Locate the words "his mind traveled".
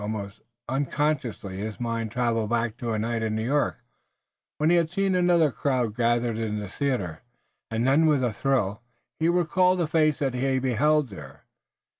1.57-2.49